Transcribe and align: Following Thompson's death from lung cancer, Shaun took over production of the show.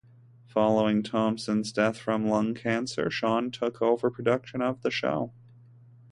Following 0.47 1.03
Thompson's 1.03 1.71
death 1.71 1.95
from 1.95 2.25
lung 2.25 2.55
cancer, 2.55 3.11
Shaun 3.11 3.51
took 3.51 3.83
over 3.83 4.09
production 4.09 4.59
of 4.59 4.81
the 4.81 4.89
show. 4.89 5.31